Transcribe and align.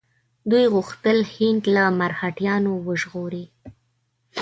دوی 0.51 0.65
غوښتل 0.73 1.17
هند 1.35 1.63
له 1.75 1.83
مرهټیانو 1.99 2.71
وژغوري. 2.87 3.45